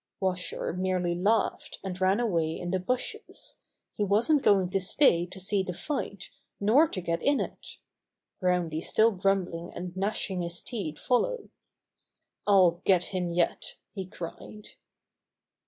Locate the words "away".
2.19-2.57